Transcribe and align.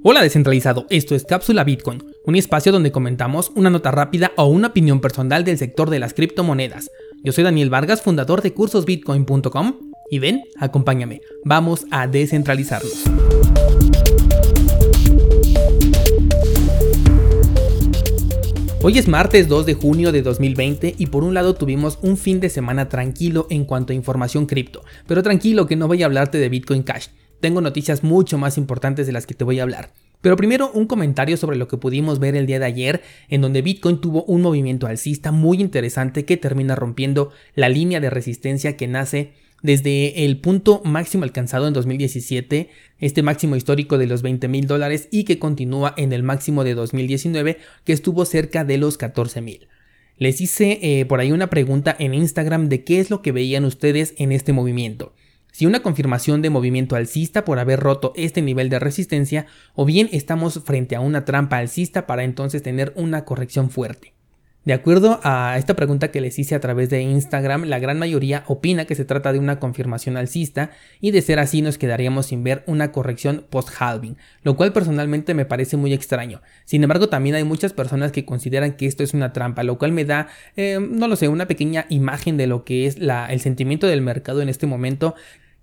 Hola 0.00 0.22
descentralizado, 0.22 0.86
esto 0.90 1.16
es 1.16 1.24
Cápsula 1.24 1.64
Bitcoin, 1.64 2.04
un 2.24 2.36
espacio 2.36 2.70
donde 2.70 2.92
comentamos 2.92 3.50
una 3.56 3.68
nota 3.68 3.90
rápida 3.90 4.30
o 4.36 4.44
una 4.44 4.68
opinión 4.68 5.00
personal 5.00 5.42
del 5.42 5.58
sector 5.58 5.90
de 5.90 5.98
las 5.98 6.14
criptomonedas. 6.14 6.88
Yo 7.24 7.32
soy 7.32 7.42
Daniel 7.42 7.68
Vargas, 7.68 8.00
fundador 8.00 8.40
de 8.40 8.54
cursosbitcoin.com 8.54 9.74
y 10.08 10.20
ven, 10.20 10.44
acompáñame, 10.56 11.20
vamos 11.44 11.84
a 11.90 12.06
descentralizarnos. 12.06 13.06
Hoy 18.80 18.98
es 18.98 19.08
martes 19.08 19.48
2 19.48 19.66
de 19.66 19.74
junio 19.74 20.12
de 20.12 20.22
2020 20.22 20.94
y 20.96 21.06
por 21.06 21.24
un 21.24 21.34
lado 21.34 21.56
tuvimos 21.56 21.98
un 22.02 22.16
fin 22.16 22.38
de 22.38 22.50
semana 22.50 22.88
tranquilo 22.88 23.48
en 23.50 23.64
cuanto 23.64 23.92
a 23.92 23.96
información 23.96 24.46
cripto, 24.46 24.84
pero 25.08 25.24
tranquilo 25.24 25.66
que 25.66 25.74
no 25.74 25.88
voy 25.88 26.04
a 26.04 26.06
hablarte 26.06 26.38
de 26.38 26.48
Bitcoin 26.48 26.84
Cash 26.84 27.08
tengo 27.40 27.60
noticias 27.60 28.02
mucho 28.02 28.38
más 28.38 28.58
importantes 28.58 29.06
de 29.06 29.12
las 29.12 29.26
que 29.26 29.34
te 29.34 29.44
voy 29.44 29.60
a 29.60 29.62
hablar. 29.62 29.92
Pero 30.20 30.36
primero 30.36 30.70
un 30.72 30.86
comentario 30.86 31.36
sobre 31.36 31.56
lo 31.56 31.68
que 31.68 31.76
pudimos 31.76 32.18
ver 32.18 32.34
el 32.34 32.46
día 32.46 32.58
de 32.58 32.64
ayer, 32.64 33.02
en 33.28 33.40
donde 33.40 33.62
Bitcoin 33.62 34.00
tuvo 34.00 34.24
un 34.24 34.42
movimiento 34.42 34.86
alcista 34.86 35.30
muy 35.30 35.60
interesante 35.60 36.24
que 36.24 36.36
termina 36.36 36.74
rompiendo 36.74 37.30
la 37.54 37.68
línea 37.68 38.00
de 38.00 38.10
resistencia 38.10 38.76
que 38.76 38.88
nace 38.88 39.32
desde 39.62 40.24
el 40.24 40.38
punto 40.38 40.82
máximo 40.84 41.24
alcanzado 41.24 41.66
en 41.66 41.74
2017, 41.74 42.68
este 42.98 43.22
máximo 43.22 43.56
histórico 43.56 43.98
de 43.98 44.06
los 44.06 44.22
20 44.22 44.48
mil 44.48 44.66
dólares 44.66 45.08
y 45.10 45.24
que 45.24 45.38
continúa 45.38 45.94
en 45.96 46.12
el 46.12 46.22
máximo 46.22 46.64
de 46.64 46.74
2019 46.74 47.58
que 47.84 47.92
estuvo 47.92 48.24
cerca 48.24 48.64
de 48.64 48.78
los 48.78 48.98
14 48.98 49.40
mil. 49.40 49.68
Les 50.16 50.40
hice 50.40 50.78
eh, 50.82 51.06
por 51.06 51.20
ahí 51.20 51.30
una 51.30 51.48
pregunta 51.48 51.94
en 51.98 52.12
Instagram 52.12 52.68
de 52.68 52.82
qué 52.82 52.98
es 52.98 53.10
lo 53.10 53.22
que 53.22 53.30
veían 53.30 53.64
ustedes 53.64 54.14
en 54.18 54.32
este 54.32 54.52
movimiento 54.52 55.12
si 55.58 55.66
una 55.66 55.82
confirmación 55.82 56.40
de 56.40 56.50
movimiento 56.50 56.94
alcista 56.94 57.44
por 57.44 57.58
haber 57.58 57.80
roto 57.80 58.12
este 58.14 58.42
nivel 58.42 58.68
de 58.68 58.78
resistencia 58.78 59.46
o 59.74 59.84
bien 59.84 60.08
estamos 60.12 60.62
frente 60.64 60.94
a 60.94 61.00
una 61.00 61.24
trampa 61.24 61.58
alcista 61.58 62.06
para 62.06 62.22
entonces 62.22 62.62
tener 62.62 62.92
una 62.94 63.24
corrección 63.24 63.68
fuerte. 63.68 64.14
De 64.64 64.72
acuerdo 64.72 65.18
a 65.24 65.56
esta 65.58 65.74
pregunta 65.74 66.12
que 66.12 66.20
les 66.20 66.38
hice 66.38 66.54
a 66.54 66.60
través 66.60 66.90
de 66.90 67.02
Instagram, 67.02 67.64
la 67.64 67.80
gran 67.80 67.98
mayoría 67.98 68.44
opina 68.46 68.84
que 68.84 68.94
se 68.94 69.04
trata 69.04 69.32
de 69.32 69.40
una 69.40 69.58
confirmación 69.58 70.16
alcista 70.16 70.70
y 71.00 71.10
de 71.10 71.22
ser 71.22 71.40
así 71.40 71.60
nos 71.60 71.76
quedaríamos 71.76 72.26
sin 72.26 72.44
ver 72.44 72.62
una 72.66 72.92
corrección 72.92 73.44
post-halving, 73.50 74.16
lo 74.44 74.54
cual 74.54 74.72
personalmente 74.72 75.34
me 75.34 75.44
parece 75.44 75.76
muy 75.76 75.92
extraño. 75.92 76.40
Sin 76.66 76.84
embargo, 76.84 77.08
también 77.08 77.34
hay 77.34 77.42
muchas 77.42 77.72
personas 77.72 78.12
que 78.12 78.24
consideran 78.24 78.74
que 78.74 78.86
esto 78.86 79.02
es 79.02 79.12
una 79.12 79.32
trampa, 79.32 79.64
lo 79.64 79.76
cual 79.76 79.90
me 79.90 80.04
da, 80.04 80.28
eh, 80.54 80.78
no 80.78 81.08
lo 81.08 81.16
sé, 81.16 81.26
una 81.26 81.48
pequeña 81.48 81.86
imagen 81.88 82.36
de 82.36 82.46
lo 82.46 82.64
que 82.64 82.86
es 82.86 82.98
el 82.98 83.40
sentimiento 83.40 83.88
del 83.88 84.02
mercado 84.02 84.40
en 84.40 84.48
este 84.48 84.68
momento 84.68 85.16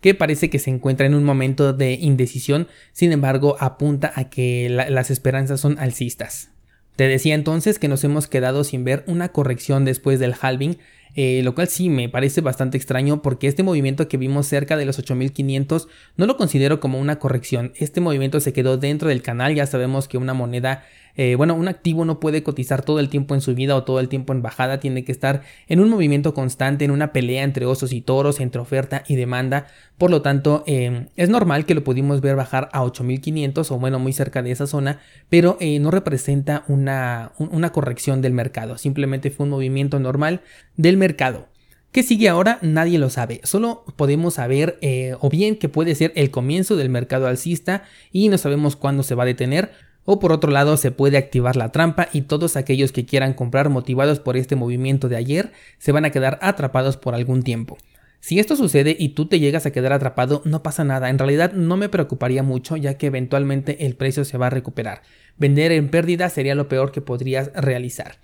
que 0.05 0.13
parece 0.13 0.51
que 0.51 0.59
se 0.59 0.69
encuentra 0.69 1.07
en 1.07 1.15
un 1.15 1.23
momento 1.23 1.73
de 1.73 1.93
indecisión, 1.93 2.67
sin 2.93 3.11
embargo 3.11 3.57
apunta 3.59 4.13
a 4.15 4.29
que 4.29 4.69
las 4.69 5.09
esperanzas 5.09 5.59
son 5.59 5.79
alcistas. 5.79 6.51
Te 6.95 7.07
decía 7.07 7.33
entonces 7.33 7.79
que 7.79 7.87
nos 7.87 8.03
hemos 8.03 8.27
quedado 8.27 8.63
sin 8.63 8.83
ver 8.83 9.03
una 9.07 9.29
corrección 9.29 9.83
después 9.83 10.19
del 10.19 10.35
halving, 10.39 10.77
eh, 11.15 11.41
lo 11.43 11.55
cual 11.55 11.69
sí 11.69 11.89
me 11.89 12.07
parece 12.07 12.41
bastante 12.41 12.77
extraño 12.77 13.23
porque 13.23 13.47
este 13.47 13.63
movimiento 13.63 14.07
que 14.07 14.17
vimos 14.17 14.45
cerca 14.45 14.77
de 14.77 14.85
los 14.85 14.99
8500 14.99 15.87
no 16.17 16.27
lo 16.27 16.37
considero 16.37 16.79
como 16.79 16.99
una 16.99 17.17
corrección. 17.17 17.73
Este 17.75 17.99
movimiento 17.99 18.39
se 18.41 18.53
quedó 18.53 18.77
dentro 18.77 19.09
del 19.09 19.23
canal, 19.23 19.55
ya 19.55 19.65
sabemos 19.65 20.07
que 20.07 20.19
una 20.19 20.35
moneda 20.35 20.83
eh, 21.17 21.35
bueno, 21.35 21.55
un 21.55 21.67
activo 21.67 22.03
no 22.03 22.19
puede 22.19 22.43
cotizar 22.43 22.83
todo 22.83 22.99
el 22.99 23.09
tiempo 23.09 23.35
en 23.35 23.41
subida 23.41 23.75
o 23.75 23.83
todo 23.83 23.99
el 23.99 24.09
tiempo 24.09 24.33
en 24.33 24.41
bajada, 24.41 24.79
tiene 24.79 25.05
que 25.05 25.11
estar 25.11 25.43
en 25.67 25.79
un 25.79 25.89
movimiento 25.89 26.33
constante, 26.33 26.83
en 26.83 26.91
una 26.91 27.13
pelea 27.13 27.43
entre 27.43 27.65
osos 27.65 27.93
y 27.93 28.01
toros, 28.01 28.39
entre 28.39 28.61
oferta 28.61 29.03
y 29.07 29.15
demanda. 29.15 29.67
Por 29.97 30.11
lo 30.11 30.21
tanto, 30.21 30.63
eh, 30.67 31.07
es 31.15 31.29
normal 31.29 31.65
que 31.65 31.75
lo 31.75 31.83
pudimos 31.83 32.19
ver 32.21 32.35
bajar 32.35 32.69
a 32.73 32.83
8500 32.83 33.71
o 33.71 33.79
bueno, 33.79 33.99
muy 33.99 34.11
cerca 34.11 34.41
de 34.41 34.51
esa 34.51 34.67
zona, 34.67 34.99
pero 35.29 35.57
eh, 35.61 35.79
no 35.79 35.89
representa 35.89 36.65
una, 36.67 37.31
una 37.37 37.71
corrección 37.71 38.21
del 38.21 38.33
mercado, 38.33 38.77
simplemente 38.77 39.31
fue 39.31 39.45
un 39.45 39.51
movimiento 39.51 39.99
normal 39.99 40.41
del 40.75 40.97
mercado. 40.97 41.47
¿Qué 41.93 42.03
sigue 42.03 42.27
ahora? 42.27 42.59
Nadie 42.61 42.99
lo 42.99 43.09
sabe. 43.09 43.39
Solo 43.45 43.85
podemos 43.95 44.33
saber 44.33 44.77
o 45.21 45.29
bien 45.29 45.55
que 45.55 45.69
puede 45.69 45.95
ser 45.95 46.11
el 46.17 46.29
comienzo 46.29 46.75
del 46.75 46.89
mercado 46.89 47.25
alcista 47.25 47.83
y 48.11 48.27
no 48.27 48.37
sabemos 48.37 48.75
cuándo 48.75 49.01
se 49.01 49.15
va 49.15 49.23
a 49.23 49.27
detener 49.27 49.71
o 50.05 50.19
por 50.19 50.31
otro 50.31 50.51
lado 50.51 50.77
se 50.77 50.91
puede 50.91 51.17
activar 51.17 51.55
la 51.55 51.71
trampa 51.71 52.07
y 52.13 52.21
todos 52.21 52.55
aquellos 52.55 52.91
que 52.91 53.05
quieran 53.05 53.33
comprar 53.33 53.69
motivados 53.69 54.19
por 54.19 54.37
este 54.37 54.55
movimiento 54.55 55.09
de 55.09 55.17
ayer 55.17 55.51
se 55.77 55.91
van 55.91 56.05
a 56.05 56.11
quedar 56.11 56.39
atrapados 56.41 56.95
por 56.95 57.15
algún 57.15 57.43
tiempo. 57.43 57.77
Si 58.21 58.39
esto 58.39 58.55
sucede 58.55 58.95
y 58.97 59.09
tú 59.09 59.27
te 59.27 59.39
llegas 59.39 59.67
a 59.67 59.71
quedar 59.71 59.93
atrapado, 59.93 60.41
no 60.45 60.63
pasa 60.63 60.83
nada, 60.83 61.11
en 61.11 61.19
realidad 61.19 61.53
no 61.53 61.77
me 61.77 61.89
preocuparía 61.89 62.41
mucho 62.41 62.75
ya 62.75 62.97
que 62.97 63.07
eventualmente 63.07 63.85
el 63.85 63.95
precio 63.95 64.25
se 64.25 64.39
va 64.39 64.47
a 64.47 64.51
recuperar. 64.51 65.03
Vender 65.37 65.71
en 65.71 65.89
pérdida 65.89 66.29
sería 66.29 66.55
lo 66.55 66.67
peor 66.67 66.91
que 66.91 67.01
podrías 67.01 67.51
realizar. 67.53 68.17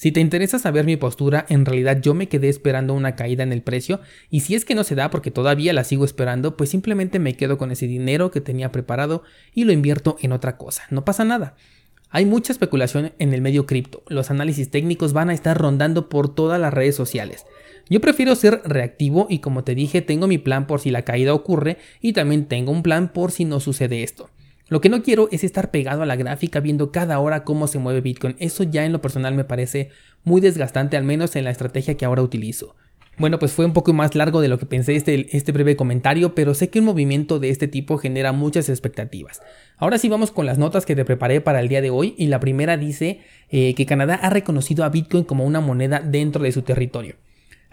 Si 0.00 0.12
te 0.12 0.20
interesa 0.20 0.58
saber 0.58 0.86
mi 0.86 0.96
postura, 0.96 1.44
en 1.50 1.66
realidad 1.66 2.00
yo 2.00 2.14
me 2.14 2.26
quedé 2.26 2.48
esperando 2.48 2.94
una 2.94 3.16
caída 3.16 3.42
en 3.42 3.52
el 3.52 3.60
precio 3.60 4.00
y 4.30 4.40
si 4.40 4.54
es 4.54 4.64
que 4.64 4.74
no 4.74 4.82
se 4.82 4.94
da 4.94 5.10
porque 5.10 5.30
todavía 5.30 5.74
la 5.74 5.84
sigo 5.84 6.06
esperando, 6.06 6.56
pues 6.56 6.70
simplemente 6.70 7.18
me 7.18 7.34
quedo 7.34 7.58
con 7.58 7.70
ese 7.70 7.86
dinero 7.86 8.30
que 8.30 8.40
tenía 8.40 8.72
preparado 8.72 9.24
y 9.52 9.64
lo 9.64 9.72
invierto 9.72 10.16
en 10.22 10.32
otra 10.32 10.56
cosa. 10.56 10.84
No 10.88 11.04
pasa 11.04 11.26
nada. 11.26 11.54
Hay 12.08 12.24
mucha 12.24 12.50
especulación 12.50 13.12
en 13.18 13.34
el 13.34 13.42
medio 13.42 13.66
cripto. 13.66 14.02
Los 14.08 14.30
análisis 14.30 14.70
técnicos 14.70 15.12
van 15.12 15.28
a 15.28 15.34
estar 15.34 15.58
rondando 15.58 16.08
por 16.08 16.34
todas 16.34 16.58
las 16.58 16.72
redes 16.72 16.96
sociales. 16.96 17.44
Yo 17.90 18.00
prefiero 18.00 18.34
ser 18.36 18.62
reactivo 18.64 19.26
y 19.28 19.40
como 19.40 19.64
te 19.64 19.74
dije, 19.74 20.00
tengo 20.00 20.28
mi 20.28 20.38
plan 20.38 20.66
por 20.66 20.80
si 20.80 20.90
la 20.90 21.02
caída 21.02 21.34
ocurre 21.34 21.76
y 22.00 22.14
también 22.14 22.46
tengo 22.46 22.72
un 22.72 22.82
plan 22.82 23.12
por 23.12 23.32
si 23.32 23.44
no 23.44 23.60
sucede 23.60 24.02
esto. 24.02 24.30
Lo 24.70 24.80
que 24.80 24.88
no 24.88 25.02
quiero 25.02 25.28
es 25.32 25.42
estar 25.42 25.72
pegado 25.72 26.02
a 26.02 26.06
la 26.06 26.14
gráfica 26.14 26.60
viendo 26.60 26.92
cada 26.92 27.18
hora 27.18 27.42
cómo 27.42 27.66
se 27.66 27.80
mueve 27.80 28.02
Bitcoin. 28.02 28.36
Eso 28.38 28.62
ya 28.62 28.84
en 28.84 28.92
lo 28.92 29.02
personal 29.02 29.34
me 29.34 29.42
parece 29.42 29.90
muy 30.22 30.40
desgastante, 30.40 30.96
al 30.96 31.02
menos 31.02 31.34
en 31.34 31.42
la 31.42 31.50
estrategia 31.50 31.96
que 31.96 32.04
ahora 32.04 32.22
utilizo. 32.22 32.76
Bueno, 33.18 33.40
pues 33.40 33.50
fue 33.50 33.66
un 33.66 33.72
poco 33.72 33.92
más 33.92 34.14
largo 34.14 34.40
de 34.40 34.46
lo 34.46 34.60
que 34.60 34.66
pensé 34.66 34.94
este, 34.94 35.36
este 35.36 35.50
breve 35.50 35.74
comentario, 35.74 36.36
pero 36.36 36.54
sé 36.54 36.70
que 36.70 36.78
un 36.78 36.84
movimiento 36.84 37.40
de 37.40 37.50
este 37.50 37.66
tipo 37.66 37.98
genera 37.98 38.30
muchas 38.30 38.68
expectativas. 38.68 39.42
Ahora 39.76 39.98
sí 39.98 40.08
vamos 40.08 40.30
con 40.30 40.46
las 40.46 40.56
notas 40.56 40.86
que 40.86 40.94
te 40.94 41.04
preparé 41.04 41.40
para 41.40 41.58
el 41.58 41.66
día 41.66 41.82
de 41.82 41.90
hoy 41.90 42.14
y 42.16 42.28
la 42.28 42.38
primera 42.38 42.76
dice 42.76 43.22
eh, 43.48 43.74
que 43.74 43.86
Canadá 43.86 44.14
ha 44.14 44.30
reconocido 44.30 44.84
a 44.84 44.88
Bitcoin 44.88 45.24
como 45.24 45.44
una 45.44 45.60
moneda 45.60 45.98
dentro 45.98 46.44
de 46.44 46.52
su 46.52 46.62
territorio. 46.62 47.16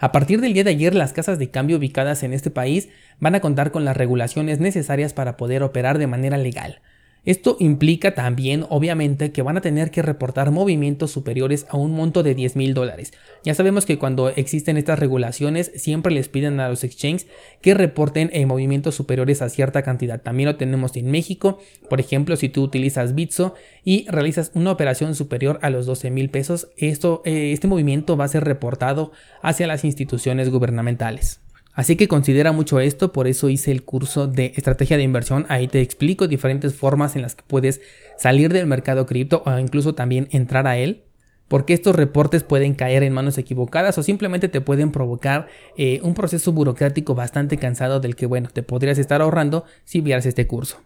A 0.00 0.12
partir 0.12 0.40
del 0.40 0.54
día 0.54 0.62
de 0.62 0.70
ayer, 0.70 0.94
las 0.94 1.12
casas 1.12 1.40
de 1.40 1.50
cambio 1.50 1.78
ubicadas 1.78 2.22
en 2.22 2.32
este 2.32 2.50
país 2.50 2.88
van 3.18 3.34
a 3.34 3.40
contar 3.40 3.72
con 3.72 3.84
las 3.84 3.96
regulaciones 3.96 4.60
necesarias 4.60 5.12
para 5.12 5.36
poder 5.36 5.64
operar 5.64 5.98
de 5.98 6.06
manera 6.06 6.38
legal. 6.38 6.80
Esto 7.24 7.56
implica 7.60 8.14
también, 8.14 8.64
obviamente, 8.68 9.32
que 9.32 9.42
van 9.42 9.56
a 9.56 9.60
tener 9.60 9.90
que 9.90 10.02
reportar 10.02 10.50
movimientos 10.50 11.10
superiores 11.10 11.66
a 11.68 11.76
un 11.76 11.92
monto 11.92 12.22
de 12.22 12.34
10 12.34 12.56
mil 12.56 12.74
dólares. 12.74 13.12
Ya 13.44 13.54
sabemos 13.54 13.86
que 13.86 13.98
cuando 13.98 14.30
existen 14.30 14.76
estas 14.76 14.98
regulaciones, 14.98 15.70
siempre 15.76 16.12
les 16.12 16.28
piden 16.28 16.60
a 16.60 16.68
los 16.68 16.84
exchanges 16.84 17.26
que 17.60 17.74
reporten 17.74 18.30
en 18.32 18.48
movimientos 18.48 18.94
superiores 18.94 19.42
a 19.42 19.48
cierta 19.48 19.82
cantidad. 19.82 20.22
También 20.22 20.48
lo 20.48 20.56
tenemos 20.56 20.96
en 20.96 21.10
México. 21.10 21.58
Por 21.90 22.00
ejemplo, 22.00 22.36
si 22.36 22.48
tú 22.48 22.62
utilizas 22.62 23.14
Bitso 23.14 23.54
y 23.84 24.06
realizas 24.08 24.50
una 24.54 24.72
operación 24.72 25.14
superior 25.14 25.58
a 25.62 25.70
los 25.70 25.86
12 25.86 26.10
mil 26.10 26.30
pesos, 26.30 26.68
esto, 26.76 27.22
eh, 27.24 27.52
este 27.52 27.68
movimiento 27.68 28.16
va 28.16 28.24
a 28.24 28.28
ser 28.28 28.44
reportado 28.44 29.12
hacia 29.42 29.66
las 29.66 29.84
instituciones 29.84 30.50
gubernamentales. 30.50 31.40
Así 31.78 31.94
que 31.94 32.08
considera 32.08 32.50
mucho 32.50 32.80
esto, 32.80 33.12
por 33.12 33.28
eso 33.28 33.48
hice 33.48 33.70
el 33.70 33.84
curso 33.84 34.26
de 34.26 34.52
estrategia 34.56 34.96
de 34.96 35.04
inversión. 35.04 35.46
Ahí 35.48 35.68
te 35.68 35.80
explico 35.80 36.26
diferentes 36.26 36.74
formas 36.74 37.14
en 37.14 37.22
las 37.22 37.36
que 37.36 37.44
puedes 37.46 37.80
salir 38.16 38.52
del 38.52 38.66
mercado 38.66 39.06
cripto 39.06 39.44
o 39.46 39.58
incluso 39.60 39.94
también 39.94 40.26
entrar 40.32 40.66
a 40.66 40.76
él. 40.76 41.04
Porque 41.46 41.74
estos 41.74 41.94
reportes 41.94 42.42
pueden 42.42 42.74
caer 42.74 43.04
en 43.04 43.12
manos 43.12 43.38
equivocadas 43.38 43.96
o 43.96 44.02
simplemente 44.02 44.48
te 44.48 44.60
pueden 44.60 44.90
provocar 44.90 45.46
eh, 45.76 46.00
un 46.02 46.14
proceso 46.14 46.50
burocrático 46.50 47.14
bastante 47.14 47.58
cansado 47.58 48.00
del 48.00 48.16
que, 48.16 48.26
bueno, 48.26 48.48
te 48.52 48.64
podrías 48.64 48.98
estar 48.98 49.22
ahorrando 49.22 49.64
si 49.84 50.00
vieras 50.00 50.26
este 50.26 50.48
curso. 50.48 50.82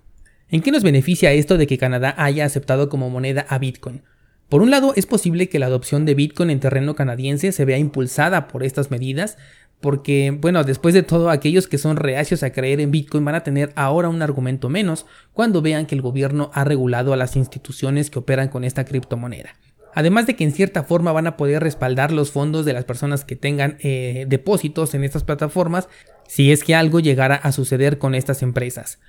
¿En 0.51 0.61
qué 0.61 0.73
nos 0.73 0.83
beneficia 0.83 1.33
esto 1.33 1.57
de 1.57 1.67
que 1.67 1.79
Canadá 1.79 2.15
haya 2.19 2.45
aceptado 2.45 2.91
como 2.91 3.09
moneda 3.09 3.47
a 3.49 3.57
Bitcoin? 3.57 4.03
Por 4.53 4.61
un 4.61 4.71
lado, 4.71 4.93
es 4.95 5.07
posible 5.07 5.49
que 5.49 5.59
la 5.59 5.65
adopción 5.65 6.05
de 6.05 6.13
Bitcoin 6.13 6.51
en 6.51 6.61
terreno 6.61 6.95
canadiense 6.95 7.53
se 7.53 7.65
vea 7.65 7.79
impulsada 7.79 8.49
por 8.49 8.63
estas 8.63 8.91
medidas, 8.91 9.39
porque, 9.83 10.31
bueno, 10.41 10.63
después 10.65 10.95
de 10.95 11.03
todo, 11.03 11.29
aquellos 11.29 11.67
que 11.67 11.77
son 11.77 11.97
reacios 11.97 12.43
a 12.43 12.53
creer 12.53 12.81
en 12.81 12.93
Bitcoin 12.93 13.25
van 13.25 13.35
a 13.35 13.43
tener 13.43 13.73
ahora 13.75 14.09
un 14.09 14.23
argumento 14.23 14.69
menos 14.69 15.07
cuando 15.33 15.61
vean 15.61 15.87
que 15.87 15.97
el 15.97 16.01
gobierno 16.01 16.51
ha 16.55 16.65
regulado 16.65 17.13
a 17.13 17.17
las 17.17 17.37
instituciones 17.37 18.09
que 18.09 18.21
operan 18.21 18.49
con 18.49 18.63
esta 18.63 18.85
criptomoneda. 18.85 19.51
Además 19.93 20.27
de 20.27 20.37
que 20.37 20.45
en 20.45 20.53
cierta 20.53 20.85
forma 20.85 21.13
van 21.13 21.27
a 21.27 21.37
poder 21.37 21.63
respaldar 21.63 22.13
los 22.13 22.31
fondos 22.31 22.65
de 22.65 22.73
las 22.73 22.85
personas 22.85 23.25
que 23.25 23.37
tengan 23.37 23.77
eh, 23.81 24.25
depósitos 24.29 24.95
en 24.95 25.05
estas 25.05 25.25
plataformas 25.25 25.89
si 26.29 26.53
es 26.53 26.63
que 26.65 26.75
algo 26.77 27.01
llegara 27.01 27.35
a 27.35 27.53
suceder 27.53 27.99
con 27.99 28.15
estas 28.15 28.43
empresas. 28.43 29.01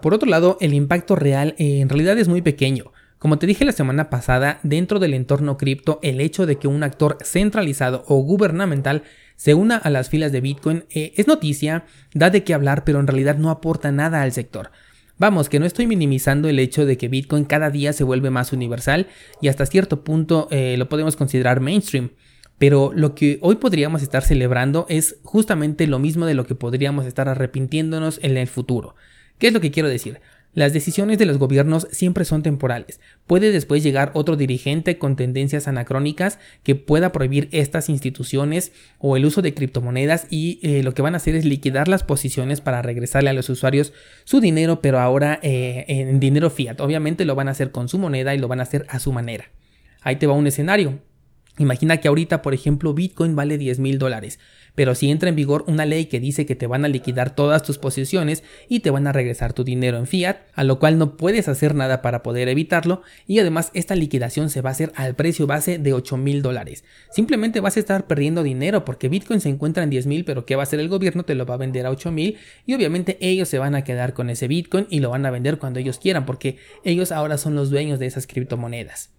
Por 0.00 0.14
otro 0.14 0.30
lado, 0.30 0.56
el 0.60 0.72
impacto 0.72 1.16
real 1.16 1.56
eh, 1.58 1.80
en 1.80 1.88
realidad 1.88 2.16
es 2.16 2.28
muy 2.28 2.42
pequeño. 2.42 2.92
Como 3.22 3.38
te 3.38 3.46
dije 3.46 3.64
la 3.64 3.70
semana 3.70 4.10
pasada, 4.10 4.58
dentro 4.64 4.98
del 4.98 5.14
entorno 5.14 5.56
cripto, 5.56 6.00
el 6.02 6.20
hecho 6.20 6.44
de 6.44 6.56
que 6.56 6.66
un 6.66 6.82
actor 6.82 7.18
centralizado 7.22 8.02
o 8.08 8.16
gubernamental 8.16 9.04
se 9.36 9.54
una 9.54 9.76
a 9.76 9.90
las 9.90 10.08
filas 10.08 10.32
de 10.32 10.40
Bitcoin 10.40 10.86
eh, 10.90 11.12
es 11.14 11.28
noticia, 11.28 11.84
da 12.14 12.30
de 12.30 12.42
qué 12.42 12.52
hablar, 12.52 12.82
pero 12.82 12.98
en 12.98 13.06
realidad 13.06 13.36
no 13.36 13.50
aporta 13.50 13.92
nada 13.92 14.22
al 14.22 14.32
sector. 14.32 14.72
Vamos, 15.18 15.48
que 15.48 15.60
no 15.60 15.66
estoy 15.66 15.86
minimizando 15.86 16.48
el 16.48 16.58
hecho 16.58 16.84
de 16.84 16.96
que 16.96 17.06
Bitcoin 17.06 17.44
cada 17.44 17.70
día 17.70 17.92
se 17.92 18.02
vuelve 18.02 18.30
más 18.30 18.52
universal 18.52 19.06
y 19.40 19.46
hasta 19.46 19.66
cierto 19.66 20.02
punto 20.02 20.48
eh, 20.50 20.74
lo 20.76 20.88
podemos 20.88 21.14
considerar 21.14 21.60
mainstream. 21.60 22.10
Pero 22.58 22.90
lo 22.92 23.14
que 23.14 23.38
hoy 23.40 23.54
podríamos 23.54 24.02
estar 24.02 24.24
celebrando 24.24 24.84
es 24.88 25.20
justamente 25.22 25.86
lo 25.86 26.00
mismo 26.00 26.26
de 26.26 26.34
lo 26.34 26.44
que 26.44 26.56
podríamos 26.56 27.06
estar 27.06 27.28
arrepintiéndonos 27.28 28.18
en 28.24 28.36
el 28.36 28.48
futuro. 28.48 28.96
¿Qué 29.38 29.46
es 29.46 29.52
lo 29.52 29.60
que 29.60 29.70
quiero 29.70 29.88
decir? 29.88 30.20
Las 30.54 30.74
decisiones 30.74 31.16
de 31.16 31.24
los 31.24 31.38
gobiernos 31.38 31.88
siempre 31.92 32.26
son 32.26 32.42
temporales. 32.42 33.00
Puede 33.26 33.52
después 33.52 33.82
llegar 33.82 34.10
otro 34.12 34.36
dirigente 34.36 34.98
con 34.98 35.16
tendencias 35.16 35.66
anacrónicas 35.66 36.38
que 36.62 36.74
pueda 36.74 37.10
prohibir 37.10 37.48
estas 37.52 37.88
instituciones 37.88 38.72
o 38.98 39.16
el 39.16 39.24
uso 39.24 39.40
de 39.40 39.54
criptomonedas 39.54 40.26
y 40.28 40.60
eh, 40.62 40.82
lo 40.82 40.92
que 40.92 41.00
van 41.00 41.14
a 41.14 41.16
hacer 41.16 41.36
es 41.36 41.46
liquidar 41.46 41.88
las 41.88 42.02
posiciones 42.02 42.60
para 42.60 42.82
regresarle 42.82 43.30
a 43.30 43.32
los 43.32 43.48
usuarios 43.48 43.94
su 44.24 44.40
dinero, 44.40 44.82
pero 44.82 45.00
ahora 45.00 45.40
eh, 45.42 45.86
en 45.88 46.20
dinero 46.20 46.50
fiat. 46.50 46.80
Obviamente 46.80 47.24
lo 47.24 47.34
van 47.34 47.48
a 47.48 47.52
hacer 47.52 47.70
con 47.70 47.88
su 47.88 47.98
moneda 47.98 48.34
y 48.34 48.38
lo 48.38 48.48
van 48.48 48.60
a 48.60 48.64
hacer 48.64 48.84
a 48.90 48.98
su 48.98 49.10
manera. 49.10 49.46
Ahí 50.02 50.16
te 50.16 50.26
va 50.26 50.34
un 50.34 50.46
escenario. 50.46 50.98
Imagina 51.58 51.98
que 51.98 52.08
ahorita, 52.08 52.40
por 52.40 52.54
ejemplo, 52.54 52.94
Bitcoin 52.94 53.36
vale 53.36 53.58
10 53.58 53.78
mil 53.78 53.98
dólares, 53.98 54.38
pero 54.74 54.94
si 54.94 55.10
entra 55.10 55.28
en 55.28 55.36
vigor 55.36 55.64
una 55.66 55.84
ley 55.84 56.06
que 56.06 56.18
dice 56.18 56.46
que 56.46 56.56
te 56.56 56.66
van 56.66 56.86
a 56.86 56.88
liquidar 56.88 57.34
todas 57.34 57.62
tus 57.62 57.76
posiciones 57.76 58.42
y 58.70 58.80
te 58.80 58.90
van 58.90 59.06
a 59.06 59.12
regresar 59.12 59.52
tu 59.52 59.62
dinero 59.62 59.98
en 59.98 60.06
fiat, 60.06 60.38
a 60.54 60.64
lo 60.64 60.78
cual 60.78 60.96
no 60.96 61.18
puedes 61.18 61.48
hacer 61.48 61.74
nada 61.74 62.00
para 62.00 62.22
poder 62.22 62.48
evitarlo, 62.48 63.02
y 63.26 63.38
además 63.38 63.70
esta 63.74 63.94
liquidación 63.94 64.48
se 64.48 64.62
va 64.62 64.70
a 64.70 64.72
hacer 64.72 64.92
al 64.96 65.14
precio 65.14 65.46
base 65.46 65.78
de 65.78 65.92
8 65.92 66.16
mil 66.16 66.40
dólares. 66.40 66.84
Simplemente 67.10 67.60
vas 67.60 67.76
a 67.76 67.80
estar 67.80 68.06
perdiendo 68.06 68.42
dinero 68.42 68.86
porque 68.86 69.10
Bitcoin 69.10 69.42
se 69.42 69.50
encuentra 69.50 69.82
en 69.82 69.90
10 69.90 70.06
mil, 70.06 70.24
pero 70.24 70.46
¿qué 70.46 70.56
va 70.56 70.62
a 70.62 70.64
hacer 70.64 70.80
el 70.80 70.88
gobierno? 70.88 71.24
Te 71.24 71.34
lo 71.34 71.44
va 71.44 71.54
a 71.54 71.58
vender 71.58 71.84
a 71.84 71.90
8 71.90 72.10
mil 72.12 72.38
y 72.64 72.72
obviamente 72.72 73.18
ellos 73.20 73.48
se 73.48 73.58
van 73.58 73.74
a 73.74 73.84
quedar 73.84 74.14
con 74.14 74.30
ese 74.30 74.48
Bitcoin 74.48 74.86
y 74.88 75.00
lo 75.00 75.10
van 75.10 75.26
a 75.26 75.30
vender 75.30 75.58
cuando 75.58 75.80
ellos 75.80 75.98
quieran 75.98 76.24
porque 76.24 76.56
ellos 76.82 77.12
ahora 77.12 77.36
son 77.36 77.54
los 77.54 77.68
dueños 77.68 77.98
de 77.98 78.06
esas 78.06 78.26
criptomonedas. 78.26 79.10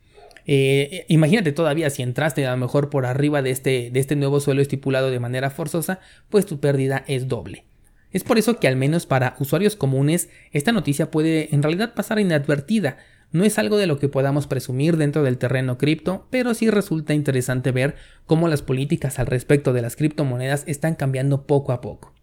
Eh, 0.45 1.05
imagínate 1.07 1.51
todavía 1.51 1.89
si 1.89 2.01
entraste 2.01 2.45
a 2.45 2.51
lo 2.51 2.57
mejor 2.57 2.89
por 2.89 3.05
arriba 3.05 3.41
de 3.41 3.51
este, 3.51 3.89
de 3.91 3.99
este 3.99 4.15
nuevo 4.15 4.39
suelo 4.39 4.61
estipulado 4.61 5.09
de 5.11 5.19
manera 5.19 5.49
forzosa, 5.49 5.99
pues 6.29 6.45
tu 6.45 6.59
pérdida 6.59 7.03
es 7.07 7.27
doble. 7.27 7.65
Es 8.11 8.23
por 8.23 8.37
eso 8.37 8.59
que 8.59 8.67
al 8.67 8.75
menos 8.75 9.05
para 9.05 9.35
usuarios 9.39 9.75
comunes 9.75 10.29
esta 10.51 10.71
noticia 10.71 11.09
puede 11.09 11.53
en 11.53 11.63
realidad 11.63 11.95
pasar 11.95 12.19
inadvertida. 12.19 12.97
No 13.31 13.43
es 13.43 13.57
algo 13.57 13.77
de 13.77 13.87
lo 13.87 13.97
que 13.97 14.09
podamos 14.09 14.45
presumir 14.45 14.97
dentro 14.97 15.23
del 15.23 15.39
terreno 15.39 15.79
cripto, 15.79 16.27
pero 16.29 16.53
sí 16.53 16.69
resulta 16.69 17.15
interesante 17.15 17.71
ver 17.71 17.95
cómo 18.27 18.47
las 18.47 18.61
políticas 18.61 19.17
al 19.17 19.25
respecto 19.25 19.73
de 19.73 19.81
las 19.81 19.95
criptomonedas 19.95 20.63
están 20.67 20.93
cambiando 20.93 21.47
poco 21.47 21.71
a 21.71 21.81
poco. 21.81 22.13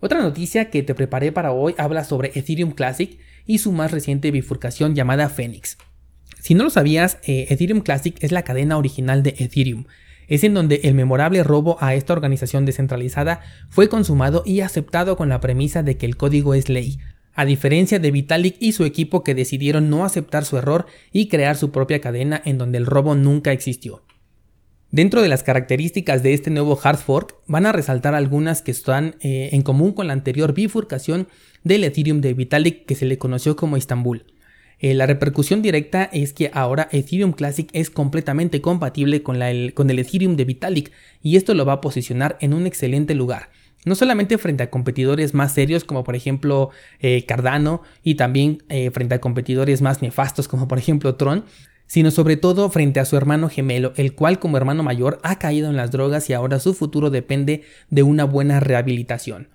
Otra 0.00 0.20
noticia 0.20 0.68
que 0.68 0.82
te 0.82 0.94
preparé 0.94 1.32
para 1.32 1.52
hoy 1.52 1.74
habla 1.78 2.04
sobre 2.04 2.32
Ethereum 2.34 2.72
Classic 2.72 3.18
y 3.46 3.58
su 3.58 3.72
más 3.72 3.92
reciente 3.92 4.30
bifurcación 4.30 4.94
llamada 4.94 5.30
Phoenix. 5.30 5.78
Si 6.42 6.54
no 6.54 6.64
lo 6.64 6.70
sabías, 6.70 7.18
eh, 7.22 7.46
Ethereum 7.50 7.82
Classic 7.82 8.16
es 8.20 8.32
la 8.32 8.42
cadena 8.42 8.76
original 8.76 9.22
de 9.22 9.36
Ethereum. 9.38 9.84
Es 10.26 10.42
en 10.42 10.54
donde 10.54 10.80
el 10.82 10.94
memorable 10.94 11.44
robo 11.44 11.76
a 11.80 11.94
esta 11.94 12.14
organización 12.14 12.66
descentralizada 12.66 13.42
fue 13.68 13.88
consumado 13.88 14.42
y 14.44 14.58
aceptado 14.58 15.16
con 15.16 15.28
la 15.28 15.40
premisa 15.40 15.84
de 15.84 15.96
que 15.96 16.04
el 16.04 16.16
código 16.16 16.54
es 16.54 16.68
ley, 16.68 16.98
a 17.32 17.44
diferencia 17.44 18.00
de 18.00 18.10
Vitalik 18.10 18.56
y 18.58 18.72
su 18.72 18.84
equipo 18.84 19.22
que 19.22 19.36
decidieron 19.36 19.88
no 19.88 20.04
aceptar 20.04 20.44
su 20.44 20.58
error 20.58 20.86
y 21.12 21.28
crear 21.28 21.56
su 21.56 21.70
propia 21.70 22.00
cadena 22.00 22.42
en 22.44 22.58
donde 22.58 22.78
el 22.78 22.86
robo 22.86 23.14
nunca 23.14 23.52
existió. 23.52 24.02
Dentro 24.90 25.22
de 25.22 25.28
las 25.28 25.44
características 25.44 26.24
de 26.24 26.34
este 26.34 26.50
nuevo 26.50 26.76
hard 26.82 26.98
fork 26.98 27.36
van 27.46 27.66
a 27.66 27.72
resaltar 27.72 28.16
algunas 28.16 28.62
que 28.62 28.72
están 28.72 29.14
eh, 29.20 29.50
en 29.52 29.62
común 29.62 29.92
con 29.92 30.08
la 30.08 30.12
anterior 30.12 30.54
bifurcación 30.54 31.28
del 31.62 31.84
Ethereum 31.84 32.20
de 32.20 32.34
Vitalik 32.34 32.84
que 32.84 32.96
se 32.96 33.06
le 33.06 33.16
conoció 33.16 33.54
como 33.54 33.76
Istanbul. 33.76 34.24
Eh, 34.82 34.94
la 34.94 35.06
repercusión 35.06 35.62
directa 35.62 36.10
es 36.12 36.32
que 36.32 36.50
ahora 36.52 36.88
Ethereum 36.90 37.32
Classic 37.32 37.70
es 37.72 37.88
completamente 37.88 38.60
compatible 38.60 39.22
con, 39.22 39.40
el, 39.40 39.72
Ethereum 39.76 40.34
de 40.34 40.44
Vitalik 40.44 40.90
y 41.22 41.36
esto 41.36 41.54
lo 41.54 41.64
va 41.64 41.74
a 41.74 41.80
posicionar 41.80 42.36
en 42.40 42.52
un 42.52 42.66
excelente 42.66 43.14
lugar. 43.14 43.50
No 43.84 43.94
solamente 43.94 44.38
frente 44.38 44.64
a 44.64 44.70
competidores 44.70 45.34
más 45.34 45.54
serios 45.54 45.84
como 45.84 46.02
por 46.02 46.16
ejemplo 46.16 46.70
eh, 46.98 47.24
Cardano 47.26 47.82
y 48.02 48.16
también 48.16 48.64
eh, 48.68 48.90
frente 48.90 49.14
a 49.14 49.20
competidores 49.20 49.82
más 49.82 50.02
nefastos 50.02 50.48
como 50.48 50.66
por 50.66 50.78
ejemplo 50.78 51.14
Tron, 51.14 51.44
sino 51.86 52.10
sobre 52.10 52.36
todo 52.36 52.68
frente 52.68 52.98
a 52.98 53.04
su 53.04 53.16
hermano 53.16 53.48
gemelo, 53.48 53.92
el 53.94 54.14
cual 54.14 54.40
como 54.40 54.56
hermano 54.56 54.82
mayor 54.82 55.20
ha 55.22 55.38
caído 55.38 55.70
en 55.70 55.76
las 55.76 55.92
drogas 55.92 56.28
y 56.28 56.32
ahora 56.32 56.58
su 56.58 56.74
futuro 56.74 57.08
depende 57.10 57.62
de 57.88 58.02
una 58.02 58.24
buena 58.24 58.58
rehabilitación. 58.58 59.48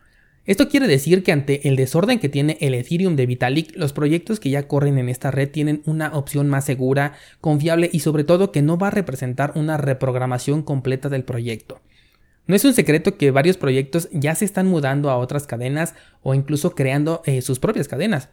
Esto 0.47 0.69
quiere 0.69 0.87
decir 0.87 1.23
que 1.23 1.33
ante 1.33 1.67
el 1.67 1.75
desorden 1.75 2.19
que 2.19 2.29
tiene 2.29 2.57
el 2.61 2.73
Ethereum 2.73 3.17
de 3.17 3.25
Vitalik, 3.25 3.75
los 3.75 3.91
proyectos 3.91 4.39
que 4.39 4.49
ya 4.49 4.65
corren 4.65 4.97
en 4.97 5.09
esta 5.09 5.29
red 5.29 5.51
tienen 5.51 5.81
una 5.85 6.13
opción 6.13 6.47
más 6.47 6.63
segura, 6.63 7.15
confiable 7.41 7.89
y 7.91 7.99
sobre 7.99 8.23
todo 8.23 8.53
que 8.53 8.61
no 8.61 8.77
va 8.77 8.87
a 8.87 8.91
representar 8.91 9.51
una 9.55 9.75
reprogramación 9.75 10.63
completa 10.63 11.09
del 11.09 11.25
proyecto. 11.25 11.81
No 12.45 12.55
es 12.55 12.63
un 12.63 12.73
secreto 12.73 13.17
que 13.17 13.29
varios 13.29 13.57
proyectos 13.57 14.07
ya 14.13 14.35
se 14.35 14.45
están 14.45 14.67
mudando 14.67 15.09
a 15.09 15.17
otras 15.17 15.47
cadenas 15.47 15.95
o 16.23 16.33
incluso 16.33 16.75
creando 16.75 17.21
eh, 17.25 17.41
sus 17.41 17.59
propias 17.59 17.89
cadenas. 17.89 18.29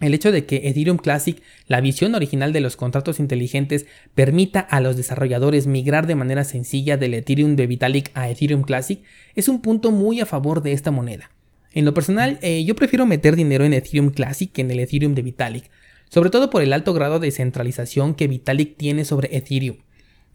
El 0.00 0.12
hecho 0.12 0.32
de 0.32 0.44
que 0.46 0.68
Ethereum 0.68 0.96
Classic, 0.96 1.40
la 1.68 1.80
visión 1.80 2.16
original 2.16 2.52
de 2.52 2.62
los 2.62 2.74
contratos 2.74 3.20
inteligentes, 3.20 3.86
permita 4.16 4.58
a 4.58 4.80
los 4.80 4.96
desarrolladores 4.96 5.68
migrar 5.68 6.08
de 6.08 6.16
manera 6.16 6.42
sencilla 6.42 6.96
del 6.96 7.14
Ethereum 7.14 7.54
de 7.54 7.68
Vitalik 7.68 8.10
a 8.14 8.28
Ethereum 8.28 8.62
Classic 8.62 9.04
es 9.36 9.46
un 9.46 9.62
punto 9.62 9.92
muy 9.92 10.20
a 10.20 10.26
favor 10.26 10.60
de 10.60 10.72
esta 10.72 10.90
moneda. 10.90 11.30
En 11.74 11.84
lo 11.84 11.92
personal, 11.92 12.38
eh, 12.40 12.64
yo 12.64 12.76
prefiero 12.76 13.04
meter 13.04 13.34
dinero 13.34 13.64
en 13.64 13.72
Ethereum 13.72 14.10
Classic 14.10 14.50
que 14.50 14.62
en 14.62 14.70
el 14.70 14.78
Ethereum 14.78 15.14
de 15.14 15.22
Vitalik, 15.22 15.70
sobre 16.08 16.30
todo 16.30 16.48
por 16.48 16.62
el 16.62 16.72
alto 16.72 16.94
grado 16.94 17.18
de 17.18 17.32
centralización 17.32 18.14
que 18.14 18.28
Vitalik 18.28 18.76
tiene 18.76 19.04
sobre 19.04 19.36
Ethereum. 19.36 19.78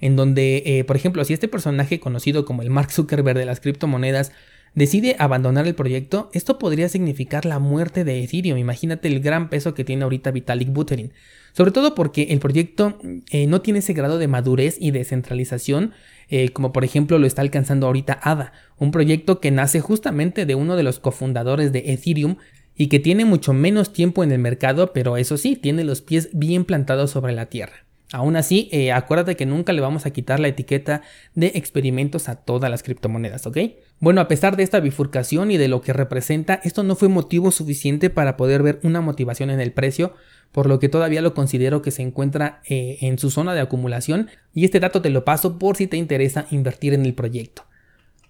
En 0.02 0.18
donde, 0.18 0.64
eh, 0.66 0.84
por 0.84 0.98
ejemplo, 0.98 1.24
si 1.24 1.34
este 1.34 1.48
personaje 1.48 2.02
conocido 2.02 2.44
como 2.44 2.62
el 2.62 2.70
Mark 2.70 2.92
Zuckerberg 2.92 3.38
de 3.38 3.46
las 3.46 3.62
criptomonedas 3.62 4.34
decide 4.76 5.16
abandonar 5.20 5.68
el 5.68 5.76
proyecto, 5.76 6.30
esto 6.34 6.60
podría 6.60 6.90
significar 6.90 7.46
la 7.46 7.60
muerte 7.60 8.04
de 8.04 8.24
Ethereum. 8.24 8.58
Imagínate 8.58 9.08
el 9.08 9.20
gran 9.20 9.50
peso 9.50 9.74
que 9.74 9.84
tiene 9.84 10.04
ahorita 10.04 10.32
Vitalik 10.32 10.70
Buterin. 10.72 11.14
Sobre 11.54 11.72
todo 11.72 11.96
porque 11.96 12.28
el 12.30 12.40
proyecto 12.40 13.00
eh, 13.32 13.48
no 13.48 13.62
tiene 13.62 13.80
ese 13.80 13.94
grado 13.94 14.20
de 14.20 14.28
madurez 14.28 14.78
y 14.80 14.92
descentralización 14.92 15.94
eh, 16.30 16.50
como 16.50 16.72
por 16.72 16.84
ejemplo 16.84 17.18
lo 17.18 17.26
está 17.26 17.42
alcanzando 17.42 17.88
ahorita 17.88 18.20
ADA, 18.22 18.54
un 18.78 18.92
proyecto 18.92 19.40
que 19.40 19.50
nace 19.50 19.82
justamente 19.82 20.46
de 20.46 20.56
uno 20.56 20.76
de 20.76 20.84
los 20.84 21.00
cofundadores 21.00 21.72
de 21.74 21.92
Ethereum 21.92 22.38
y 22.76 22.88
que 22.88 23.00
tiene 23.00 23.26
mucho 23.26 23.52
menos 23.52 23.92
tiempo 23.92 24.24
en 24.24 24.32
el 24.32 24.40
mercado, 24.40 24.94
pero 24.94 25.18
eso 25.18 25.38
sí, 25.38 25.56
tiene 25.56 25.84
los 25.84 26.02
pies 26.02 26.30
bien 26.32 26.66
plantados 26.66 27.12
sobre 27.12 27.34
la 27.34 27.48
tierra. 27.48 27.86
Aún 28.14 28.36
así, 28.36 28.70
eh, 28.72 28.92
acuérdate 28.92 29.36
que 29.36 29.46
nunca 29.46 29.74
le 29.74 29.82
vamos 29.82 30.06
a 30.06 30.12
quitar 30.12 30.40
la 30.40 30.48
etiqueta 30.48 31.02
de 31.34 31.52
experimentos 31.56 32.30
a 32.30 32.36
todas 32.36 32.70
las 32.70 32.84
criptomonedas, 32.84 33.46
¿ok? 33.48 33.58
Bueno, 34.02 34.22
a 34.22 34.30
pesar 34.30 34.56
de 34.56 34.64
esta 34.64 34.80
bifurcación 34.80 35.52
y 35.52 35.58
de 35.58 35.68
lo 35.68 35.82
que 35.82 35.92
representa, 35.92 36.62
esto 36.64 36.84
no 36.84 36.96
fue 36.96 37.10
motivo 37.10 37.52
suficiente 37.52 38.10
para 38.10 38.38
poder 38.38 38.64
ver 38.64 38.80
una 38.84 39.02
motivación 39.02 39.50
en 39.50 39.60
el 39.60 39.74
precio, 39.74 40.14
por 40.54 40.68
lo 40.68 40.80
que 40.80 40.88
todavía 40.88 41.22
lo 41.22 41.34
considero 41.34 41.82
que 41.82 41.92
se 41.92 42.02
encuentra 42.02 42.62
eh, 42.70 42.98
en 43.02 43.20
su 43.20 43.30
zona 43.30 43.54
de 43.54 43.60
acumulación 43.60 44.30
y 44.54 44.64
este 44.64 44.80
dato 44.80 45.02
te 45.02 45.10
lo 45.10 45.26
paso 45.26 45.60
por 45.60 45.76
si 45.76 45.86
te 45.88 45.98
interesa 45.98 46.48
invertir 46.50 46.94
en 46.94 47.06
el 47.06 47.14
proyecto. 47.14 47.64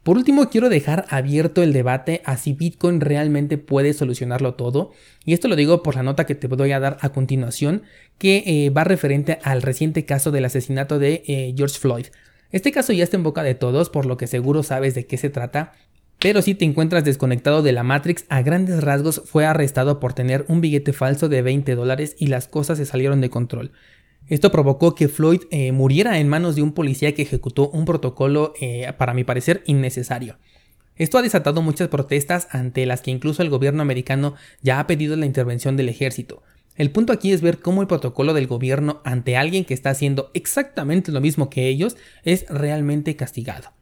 Por 0.01 0.17
último, 0.17 0.49
quiero 0.49 0.69
dejar 0.69 1.05
abierto 1.09 1.61
el 1.61 1.71
debate 1.71 2.21
a 2.25 2.37
si 2.37 2.53
Bitcoin 2.53 2.99
realmente 2.99 3.59
puede 3.59 3.93
solucionarlo 3.93 4.55
todo, 4.55 4.91
y 5.23 5.33
esto 5.33 5.47
lo 5.47 5.55
digo 5.55 5.83
por 5.83 5.95
la 5.95 6.03
nota 6.03 6.25
que 6.25 6.35
te 6.35 6.47
voy 6.47 6.71
a 6.71 6.79
dar 6.79 6.97
a 7.01 7.09
continuación, 7.09 7.83
que 8.17 8.43
eh, 8.47 8.69
va 8.71 8.85
referente 8.85 9.37
al 9.43 9.61
reciente 9.61 10.05
caso 10.05 10.31
del 10.31 10.45
asesinato 10.45 10.97
de 10.97 11.21
eh, 11.27 11.53
George 11.55 11.77
Floyd. 11.77 12.07
Este 12.51 12.71
caso 12.71 12.93
ya 12.93 13.03
está 13.03 13.17
en 13.17 13.23
boca 13.23 13.43
de 13.43 13.55
todos, 13.55 13.89
por 13.89 14.05
lo 14.05 14.17
que 14.17 14.27
seguro 14.27 14.63
sabes 14.63 14.95
de 14.95 15.05
qué 15.05 15.17
se 15.17 15.29
trata, 15.29 15.73
pero 16.19 16.41
si 16.41 16.53
te 16.53 16.65
encuentras 16.65 17.05
desconectado 17.05 17.61
de 17.61 17.71
la 17.71 17.83
Matrix, 17.83 18.25
a 18.27 18.41
grandes 18.41 18.83
rasgos 18.83 19.21
fue 19.25 19.45
arrestado 19.45 20.01
por 20.01 20.13
tener 20.13 20.43
un 20.49 20.59
billete 20.59 20.91
falso 20.91 21.29
de 21.29 21.41
20 21.41 21.75
dólares 21.75 22.15
y 22.19 22.27
las 22.27 22.49
cosas 22.49 22.77
se 22.77 22.85
salieron 22.85 23.21
de 23.21 23.29
control. 23.29 23.71
Esto 24.27 24.51
provocó 24.51 24.95
que 24.95 25.07
Floyd 25.07 25.41
eh, 25.49 25.71
muriera 25.71 26.19
en 26.19 26.27
manos 26.27 26.55
de 26.55 26.61
un 26.61 26.73
policía 26.73 27.15
que 27.15 27.21
ejecutó 27.21 27.69
un 27.69 27.85
protocolo, 27.85 28.53
eh, 28.59 28.91
para 28.97 29.13
mi 29.13 29.23
parecer, 29.23 29.63
innecesario. 29.65 30.37
Esto 30.97 31.17
ha 31.17 31.21
desatado 31.21 31.61
muchas 31.61 31.87
protestas 31.87 32.49
ante 32.51 32.85
las 32.85 33.01
que 33.01 33.11
incluso 33.11 33.41
el 33.41 33.49
gobierno 33.49 33.81
americano 33.81 34.35
ya 34.61 34.81
ha 34.81 34.87
pedido 34.87 35.15
la 35.15 35.25
intervención 35.25 35.77
del 35.77 35.87
ejército. 35.87 36.43
El 36.79 36.91
punto 36.91 37.11
aquí 37.11 37.33
es 37.33 37.41
ver 37.41 37.59
cómo 37.59 37.81
el 37.81 37.89
protocolo 37.89 38.33
del 38.33 38.47
gobierno 38.47 39.01
ante 39.03 39.35
alguien 39.35 39.65
que 39.65 39.73
está 39.73 39.89
haciendo 39.89 40.31
exactamente 40.33 41.11
lo 41.11 41.19
mismo 41.19 41.49
que 41.49 41.67
ellos 41.67 41.97
es 42.23 42.45
realmente 42.47 43.17
castigado. 43.17 43.73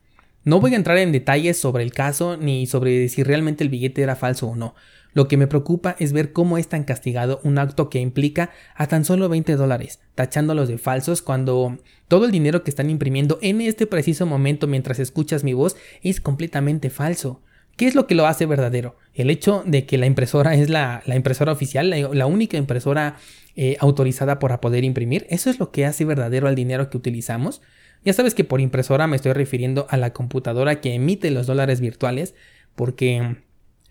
No 0.44 0.60
voy 0.60 0.74
a 0.74 0.78
entrar 0.78 0.98
en 0.98 1.12
detalles 1.12 1.60
sobre 1.60 1.84
el 1.84 1.94
caso 1.94 2.38
ni 2.38 2.66
sobre 2.66 3.08
si 3.10 3.22
realmente 3.22 3.64
el 3.64 3.70
billete 3.70 4.02
era 4.02 4.16
falso 4.16 4.48
o 4.48 4.56
no. 4.56 4.74
Lo 5.14 5.28
que 5.28 5.38
me 5.38 5.46
preocupa 5.46 5.96
es 6.00 6.12
ver 6.12 6.34
cómo 6.34 6.58
es 6.58 6.70
tan 6.70 6.86
castigado 6.86 7.40
un 7.44 7.60
acto 7.60 7.92
que 7.92 8.00
implica 8.00 8.50
a 8.74 8.88
tan 8.88 9.06
solo 9.06 9.30
20 9.30 9.58
dólares, 9.58 10.00
tachándolos 10.16 10.68
de 10.68 10.80
falsos 10.80 11.22
cuando 11.22 11.78
todo 12.08 12.26
el 12.26 12.32
dinero 12.32 12.64
que 12.64 12.72
están 12.72 12.90
imprimiendo 12.90 13.38
en 13.44 13.62
este 13.62 13.86
preciso 13.86 14.26
momento 14.26 14.66
mientras 14.66 14.98
escuchas 14.98 15.44
mi 15.44 15.54
voz 15.54 15.76
es 16.02 16.20
completamente 16.20 16.90
falso. 16.90 17.44
¿Qué 17.78 17.86
es 17.86 17.94
lo 17.94 18.08
que 18.08 18.16
lo 18.16 18.26
hace 18.26 18.48
verdadero? 18.48 18.98
El 19.14 19.30
hecho 19.30 19.64
de 19.66 19.86
que 19.86 20.00
la 20.00 20.08
impresora 20.08 20.56
es 20.56 20.68
la, 20.68 21.04
impresora 21.06 21.52
oficial, 21.52 21.92
la, 21.92 22.26
única 22.26 22.58
impresora 22.58 23.18
eh, 23.56 23.78
autorizada 23.80 24.40
para 24.40 24.60
poder 24.60 24.84
imprimir. 24.84 25.28
Eso 25.30 25.52
es 25.52 25.60
lo 25.60 25.72
que 25.72 25.86
hace 25.86 26.04
verdadero 26.04 26.48
al 26.48 26.56
dinero 26.56 26.90
que 26.90 26.98
utilizamos. 26.98 27.62
Ya 28.04 28.14
sabes 28.14 28.34
que 28.34 28.44
por 28.44 28.62
impresora 28.62 29.06
me 29.06 29.16
estoy 29.16 29.34
refiriendo 29.34 29.86
a 29.92 29.98
la 29.98 30.12
computadora 30.12 30.82
que 30.82 30.96
emite 30.96 31.30
los 31.30 31.46
dólares 31.46 31.80
virtuales, 31.80 32.34
porque, 32.74 33.38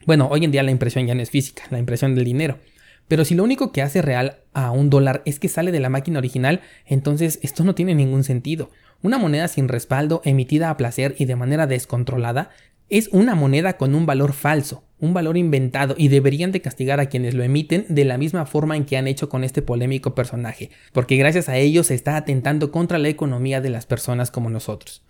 bueno, 0.05 0.29
hoy 0.33 0.45
en 0.45 0.51
día 0.51 0.65
la 0.65 0.73
impresión 0.73 1.07
ya 1.07 1.15
no 1.15 1.23
es 1.23 1.31
física, 1.31 1.63
la 1.71 1.79
impresión 1.79 2.17
del 2.17 2.25
dinero. 2.25 2.59
Pero 3.07 3.25
si 3.25 3.37
lo 3.37 3.45
único 3.45 3.71
que 3.71 3.83
hace 3.83 4.03
real 4.03 4.39
a 4.53 4.73
un 4.73 4.91
dólar 4.91 5.23
es 5.27 5.39
que 5.39 5.49
sale 5.49 5.71
de 5.71 5.79
la 5.79 5.91
máquina 5.91 6.19
original, 6.19 6.61
entonces 6.87 7.39
esto 7.43 7.63
no 7.63 7.77
tiene 7.77 7.95
ningún 7.95 8.25
sentido. 8.25 8.73
Una 9.03 9.19
moneda 9.19 9.47
sin 9.47 9.69
respaldo, 9.69 10.23
emitida 10.25 10.71
a 10.71 10.77
placer 10.77 11.15
y 11.19 11.27
de 11.27 11.37
manera 11.37 11.69
descontrolada, 11.69 12.51
es 12.89 13.09
una 13.13 13.35
moneda 13.35 13.77
con 13.77 13.95
un 13.95 14.07
valor 14.07 14.33
falso, 14.33 14.85
un 15.01 15.13
valor 15.13 15.37
inventado 15.37 15.95
y 15.99 16.09
deberían 16.09 16.53
de 16.53 16.61
castigar 16.61 17.01
a 17.01 17.07
quienes 17.07 17.35
lo 17.35 17.43
emiten 17.43 17.85
de 17.89 18.05
la 18.05 18.17
misma 18.17 18.47
forma 18.47 18.77
en 18.77 18.85
que 18.85 18.97
han 18.97 19.09
hecho 19.09 19.29
con 19.29 19.45
este 19.45 19.61
polémico 19.61 20.15
personaje, 20.15 20.71
porque 20.93 21.17
gracias 21.17 21.49
a 21.49 21.57
ello 21.57 21.83
se 21.83 21.95
está 21.95 22.17
atentando 22.17 22.71
contra 22.71 22.99
la 22.99 23.09
economía 23.09 23.61
de 23.61 23.71
las 23.71 23.87
personas 23.87 24.31
como 24.31 24.51
nosotros. 24.51 25.03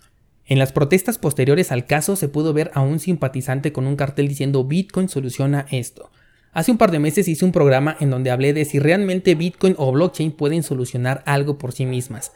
En 0.45 0.59
las 0.59 0.71
protestas 0.71 1.17
posteriores 1.17 1.71
al 1.71 1.85
caso 1.85 2.15
se 2.15 2.29
pudo 2.29 2.53
ver 2.53 2.71
a 2.73 2.81
un 2.81 2.99
simpatizante 2.99 3.71
con 3.71 3.85
un 3.85 3.95
cartel 3.95 4.27
diciendo 4.27 4.63
Bitcoin 4.63 5.09
soluciona 5.09 5.67
esto. 5.71 6.09
Hace 6.53 6.71
un 6.71 6.77
par 6.77 6.89
de 6.89 6.99
meses 6.99 7.27
hice 7.27 7.45
un 7.45 7.51
programa 7.51 7.95
en 7.99 8.09
donde 8.09 8.31
hablé 8.31 8.53
de 8.53 8.65
si 8.65 8.79
realmente 8.79 9.35
Bitcoin 9.35 9.75
o 9.77 9.91
blockchain 9.91 10.31
pueden 10.31 10.63
solucionar 10.63 11.21
algo 11.25 11.57
por 11.57 11.73
sí 11.73 11.85
mismas. 11.85 12.31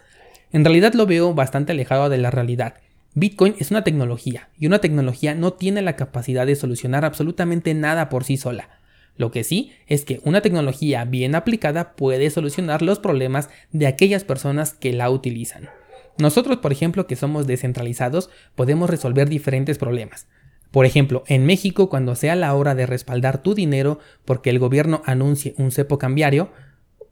En 0.51 0.63
realidad 0.65 0.93
lo 0.93 1.05
veo 1.05 1.33
bastante 1.33 1.71
alejado 1.71 2.09
de 2.09 2.17
la 2.17 2.29
realidad. 2.29 2.75
Bitcoin 3.13 3.55
es 3.59 3.71
una 3.71 3.83
tecnología 3.83 4.49
y 4.57 4.67
una 4.67 4.79
tecnología 4.79 5.35
no 5.35 5.51
tiene 5.53 5.81
la 5.81 5.97
capacidad 5.97 6.47
de 6.47 6.55
solucionar 6.55 7.03
absolutamente 7.03 7.73
nada 7.73 8.07
por 8.07 8.23
sí 8.23 8.37
sola. 8.37 8.69
Lo 9.17 9.31
que 9.31 9.43
sí 9.43 9.73
es 9.87 10.05
que 10.05 10.21
una 10.23 10.41
tecnología 10.41 11.03
bien 11.03 11.35
aplicada 11.35 11.93
puede 11.95 12.29
solucionar 12.29 12.81
los 12.81 12.99
problemas 12.99 13.49
de 13.71 13.87
aquellas 13.87 14.23
personas 14.23 14.73
que 14.73 14.93
la 14.93 15.09
utilizan. 15.09 15.69
Nosotros, 16.17 16.57
por 16.57 16.71
ejemplo, 16.71 17.05
que 17.05 17.17
somos 17.17 17.47
descentralizados, 17.47 18.29
podemos 18.55 18.89
resolver 18.89 19.27
diferentes 19.27 19.77
problemas. 19.77 20.27
Por 20.71 20.85
ejemplo, 20.85 21.23
en 21.27 21.45
México, 21.45 21.89
cuando 21.89 22.15
sea 22.15 22.35
la 22.35 22.53
hora 22.55 22.75
de 22.75 22.85
respaldar 22.85 23.41
tu 23.41 23.53
dinero 23.53 23.99
porque 24.23 24.49
el 24.49 24.59
gobierno 24.59 25.01
anuncie 25.05 25.53
un 25.57 25.71
cepo 25.71 25.97
cambiario, 25.97 26.51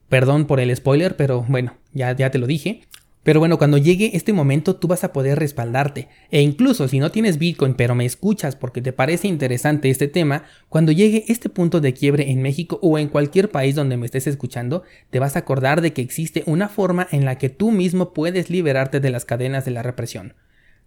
perdón 0.07 0.47
por 0.47 0.61
el 0.61 0.73
spoiler, 0.73 1.17
pero 1.17 1.45
bueno, 1.47 1.75
ya, 1.91 2.15
ya 2.15 2.31
te 2.31 2.37
lo 2.37 2.47
dije, 2.47 2.83
pero 3.23 3.39
bueno, 3.39 3.57
cuando 3.57 3.77
llegue 3.77 4.11
este 4.13 4.33
momento 4.33 4.75
tú 4.75 4.87
vas 4.87 5.03
a 5.03 5.11
poder 5.13 5.39
respaldarte. 5.39 6.07
E 6.31 6.41
incluso 6.41 6.87
si 6.87 6.99
no 6.99 7.11
tienes 7.11 7.37
Bitcoin 7.37 7.73
pero 7.73 7.95
me 7.95 8.05
escuchas 8.05 8.55
porque 8.55 8.81
te 8.81 8.93
parece 8.93 9.27
interesante 9.27 9.89
este 9.89 10.07
tema, 10.07 10.43
cuando 10.69 10.91
llegue 10.91 11.25
este 11.27 11.49
punto 11.49 11.81
de 11.81 11.93
quiebre 11.93 12.31
en 12.31 12.41
México 12.41 12.79
o 12.81 12.97
en 12.97 13.09
cualquier 13.09 13.51
país 13.51 13.75
donde 13.75 13.97
me 13.97 14.05
estés 14.05 14.27
escuchando, 14.27 14.83
te 15.09 15.19
vas 15.19 15.35
a 15.35 15.39
acordar 15.39 15.81
de 15.81 15.93
que 15.93 16.01
existe 16.01 16.43
una 16.45 16.69
forma 16.69 17.07
en 17.11 17.25
la 17.25 17.37
que 17.37 17.49
tú 17.49 17.71
mismo 17.71 18.13
puedes 18.13 18.49
liberarte 18.49 18.99
de 18.99 19.09
las 19.09 19.25
cadenas 19.25 19.65
de 19.65 19.71
la 19.71 19.83
represión. 19.83 20.33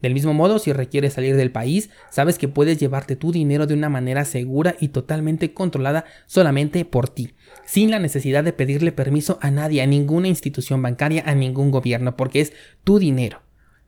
Del 0.02 0.14
mismo 0.14 0.35
modo, 0.35 0.59
si 0.59 0.73
requieres 0.73 1.12
salir 1.12 1.37
del 1.37 1.52
país, 1.52 1.90
sabes 2.11 2.37
que 2.37 2.49
puedes 2.49 2.78
llevarte 2.78 3.14
tu 3.14 3.30
dinero 3.30 3.68
de 3.68 3.75
una 3.75 3.88
manera 3.88 4.25
segura 4.25 4.75
y 4.80 4.88
totalmente 4.88 5.54
controlada 5.54 6.04
solamente 6.26 6.85
por 6.85 7.09
ti, 7.09 7.35
sin 7.64 7.92
la 7.92 8.00
necesidad 8.00 8.42
de 8.42 8.52
pedirle 8.52 8.90
permiso 8.90 9.38
a 9.40 9.52
nadie, 9.52 9.80
a 9.80 9.87
ninguna 9.87 10.26
institución 10.26 10.82
bancaria, 10.82 11.23
a 11.25 11.37
ningún 11.37 11.71
gobierno, 11.71 12.16
porque 12.16 12.40
es 12.40 12.52
tu 12.82 12.99
dinero. 12.99 13.42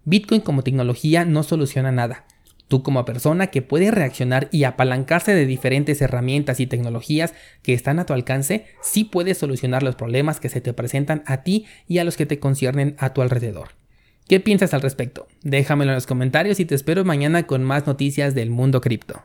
Bitcoin 0.05 0.41
como 0.41 0.63
tecnología 0.63 1.25
no 1.25 1.43
soluciona 1.43 1.91
nada. 1.91 2.27
Tú 2.69 2.83
como 2.83 3.05
persona 3.05 3.49
que 3.49 3.61
puede 3.61 3.91
reaccionar 3.91 4.49
y 4.53 4.65
apalancarse 4.65 5.35
de 5.35 5.47
diferentes 5.47 6.01
herramientas 6.01 6.61
y 6.61 6.67
tecnologías 6.67 7.35
que 7.63 7.75
están 7.75 7.99
a 7.99 8.07
tu 8.07 8.13
alcance, 8.13 8.67
sí 8.81 9.05
puedes 9.05 9.39
solucionar 9.39 9.83
los 9.83 9.97
problemas 9.97 10.39
que 10.39 10.49
se 10.49 10.61
te 10.61 10.73
presentan 10.73 11.25
a 11.27 11.43
ti 11.43 11.67
y 11.89 11.99
a 11.99 12.05
los 12.05 12.17
que 12.17 12.27
te 12.27 12.39
conciernen 12.39 12.95
a 12.99 13.13
tu 13.13 13.21
alrededor. 13.21 13.84
¿Qué 14.27 14.41
piensas 14.41 14.73
al 14.73 14.81
respecto? 14.81 15.27
Déjamelo 15.43 15.91
en 15.91 15.97
los 15.97 16.07
comentarios 16.07 16.59
y 16.59 16.65
te 16.65 16.75
espero 16.75 17.05
mañana 17.05 17.47
con 17.47 17.63
más 17.63 17.87
noticias 17.87 18.35
del 18.35 18.49
mundo 18.49 18.81
cripto. 18.81 19.23